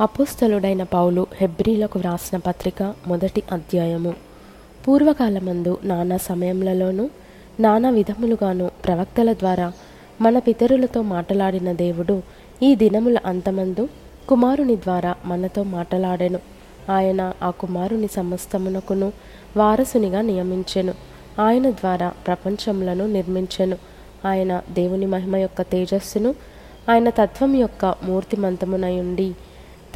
అపోస్తలుడైన 0.00 0.82
పౌలు 0.82 1.26
హెబ్రీలకు 1.34 1.98
వ్రాసిన 1.98 2.38
పత్రిక 2.38 2.94
మొదటి 3.06 3.42
అధ్యాయము. 3.52 4.14
పూర్వకాలమందు 4.88 5.78
నానా 5.84 6.16
సమయములలోనూ 6.16 7.08
నానా 7.60 7.90
విధములుగాను 7.90 8.70
ప్రవక్తల 8.84 9.32
ద్వారా 9.32 9.72
మన 10.20 10.38
పితరులతో 10.38 11.02
మాటలాడిన 11.02 11.72
దేవుడు 11.72 12.22
ఈ 12.62 12.74
దినముల 12.74 13.18
అంతమందు 13.26 13.88
కుమారుని 14.28 14.76
ద్వారా 14.76 15.14
మనతో 15.24 15.62
మాటలాడెను. 15.62 16.38
ఆయన 16.90 17.32
ఆ 17.42 17.50
కుమారుని 17.50 18.08
సమస్తమునకును 18.08 19.12
వారసునిగా 19.56 20.20
నియమించెను. 20.20 20.94
ఆయన 21.38 21.70
ద్వారా 21.70 22.08
ప్రపంచములను 22.08 23.06
నిర్మించెను. 23.06 23.76
ఆయన 24.26 24.62
దేవుని 24.72 25.06
మహిమ 25.06 25.36
యొక్క 25.36 25.62
తేజస్సును 25.62 26.34
ఆయన 26.90 27.10
తత్వం 27.10 27.56
యొక్క 27.56 27.94
మూర్తిమంతమునయుండి 28.04 29.32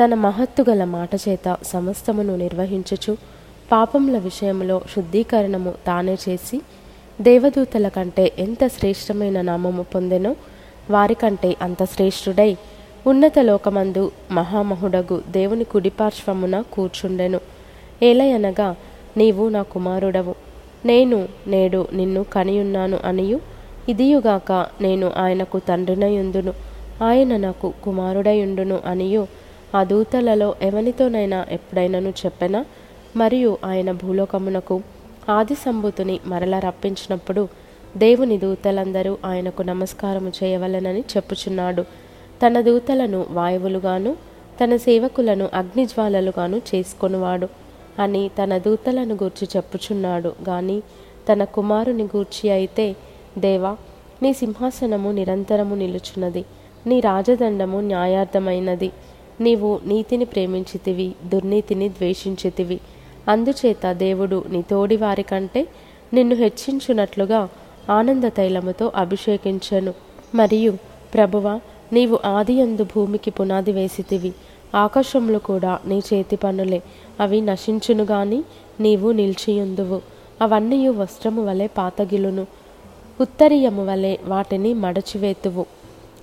తన 0.02 0.14
మహత్తుగల 0.14 0.84
మాట 0.84 1.10
చేత 1.14 1.56
సమస్తమును 1.62 2.36
నిర్వహించుచు 2.36 3.16
పాపముల 3.72 4.18
విషయంలో 4.18 4.82
శుద్ధీకరణము 4.96 5.74
తానే 5.86 6.16
చేసి 6.28 6.62
దేవదూతల 7.20 7.88
కంటే 7.88 8.32
ఎంత 8.38 8.66
శ్రేష్టమైన 8.66 9.40
నామము 9.40 9.82
పొందెనో 9.82 10.36
వారికంటే 10.90 11.56
అంత 11.62 11.84
శ్రేష్ఠుడై 11.84 12.56
ఉన్నత 13.06 13.32
లోకమందు 13.38 14.12
మహామహుడగు 14.32 15.22
దేవుని 15.30 15.64
కుడిపార్శ్వమున 15.64 16.60
కూర్చుండెను. 16.60 17.40
ఏలయనగా 18.02 18.76
నీవు 19.16 19.48
నా 19.48 19.62
కుమారుడవు. 19.62 20.34
నేను 20.84 21.28
నేడు 21.46 21.86
నిన్ను 21.92 22.24
కనియున్నాను 22.32 22.98
అనియు. 23.04 23.40
ఇదియుగాక 23.88 24.66
నేను 24.80 25.12
ఆయనకు 25.16 25.58
తండ్రినయుందును. 25.58 26.52
ఆయన 27.04 27.36
నాకు 27.36 27.72
కుమారుడయుండును 27.84 28.78
అనియు. 28.86 29.26
ఆ 29.74 29.84
దూతలలో 29.84 30.54
ఎవనితోనైనా 30.62 31.46
ఎప్పుడైనాను 31.50 32.08
చెప్పెనా? 32.08 32.64
మరియు 33.16 33.58
ఆయన 33.64 33.92
భూలోకమునకు 33.92 34.80
ఆది 35.28 35.54
సంభూతుని 35.54 36.20
మరల 36.26 36.58
రప్పించినప్పుడు 36.58 37.48
దేవుని 37.96 38.38
దూతలందరూ 38.38 39.18
ఆయనకు 39.24 39.62
నమస్కారము 39.62 40.32
చేయవలెనని 40.44 41.00
చెప్పుచున్నాడు. 41.00 41.82
తన 42.46 42.60
దూతలను 42.60 43.26
వాయువులుగాను 43.30 44.16
తన 44.64 44.76
సేవకులను 44.76 45.48
అగ్నిజ్వాలలుగాను 45.54 46.56
చేసుకొనివాడు 46.74 47.48
అని 47.98 48.30
తన 48.42 48.58
దూతలను 48.58 49.14
గూర్చి 49.14 49.48
చెప్పుచున్నాడు. 49.56 50.32
గాని 50.48 50.82
తన 51.32 51.44
కుమారుని 51.44 52.04
గూర్చి 52.04 52.50
అయితే 52.50 52.96
దేవా 53.38 53.76
నీ 54.22 54.32
సింహాసనము 54.32 55.10
నిరంతరము 55.10 55.74
నిలుచున్నది 55.74 56.44
నీ 56.86 57.00
రాజదండము 57.00 57.80
న్యాయార్థమైనది. 57.80 58.90
నీవు 59.40 59.80
నీతిని 59.84 60.24
ప్రేమించితివి 60.24 61.12
దుర్నీతిని 61.24 61.88
ద్వేషించితివి. 61.88 62.80
అందుచేత 63.28 63.92
దేవుడు 63.92 64.44
నీ 64.48 64.62
తోడి 64.62 64.96
వారి 64.96 65.22
కంటే 65.22 65.68
నిన్ను 66.12 66.34
హెచ్చించున్నట్లుగా 66.34 67.48
ఆనంద 67.90 68.24
తైలముతో 68.24 68.92
అభిషేకించెను. 68.96 69.94
మరియు 70.34 70.76
ప్రభువ 71.14 71.60
నీవు 71.92 72.18
ఆదియందు 72.24 72.84
భూమికి 72.84 73.30
పునాది 73.30 73.72
వేసితివి. 73.72 74.32
ఆకాశములు 74.74 75.38
కూడా 75.38 75.78
నీ 75.86 75.98
చేతి 75.98 76.36
పనులే. 76.36 76.82
అవి 77.20 77.40
నశించును 77.40 78.04
గాని 78.04 78.44
నీవు 78.80 79.10
నిలిచియుందువు. 79.10 80.00
అవన్నీ 80.42 80.88
వస్త్రము 80.88 81.42
వలె 81.42 81.66
పాతగిలును. 81.66 82.46
ఉత్తరీయము 83.20 83.86
వలె 83.86 84.16
వాటిని 84.24 84.74
మడచివేతువు. 84.74 85.66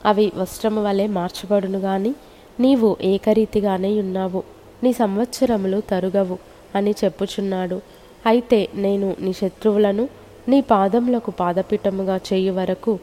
అవి 0.05 0.31
వస్త్రము 0.37 0.83
వలె 0.83 1.07
మార్చబడును 1.07 1.79
గాని 1.79 2.15
నీవు 2.63 2.89
ఏకరీతిగానే 3.11 3.91
ఉన్నావు. 4.03 4.41
నీ 4.83 4.91
సంవత్సరములు 4.93 5.79
తరుగవు 5.91 6.37
అని 6.77 6.91
చెప్పుచున్నాడు. 7.01 7.77
అయితే 8.25 8.59
నేను 8.83 9.07
నీ 9.25 9.31
శత్రువులను 9.41 10.05
నీ 10.49 10.59
పాదములకు 10.71 11.31
పాదపీఠముగా 11.41 12.17
చేయు 12.27 12.53
వరకు 12.53 12.93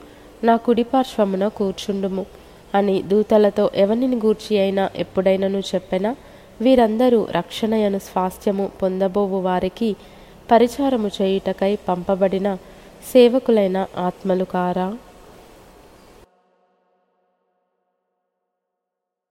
నా 0.45 0.55
కుడిపార్శ్వమున 0.67 1.45
కూర్చుండుము 1.59 2.25
అని 2.79 2.97
దూతలతో 3.11 3.65
ఎవరిని 3.75 4.17
గూర్చి 4.25 4.55
అయినా 4.59 4.85
ఎప్పుడైనాను 4.97 5.61
చెప్పినా? 5.73 6.11
వీరందరూ 6.61 7.21
రక్షణయను 7.39 8.01
స్వాస్థ్యము 8.09 8.65
పొందబోవు 8.81 9.39
వారికి 9.49 9.91
పరిచారము 10.51 11.09
చేయుటకై 11.19 11.73
పంపబడిన 11.89 12.49
సేవకులైన 13.13 13.79
ఆత్మలు 14.07 14.47
కారా? 14.55 14.89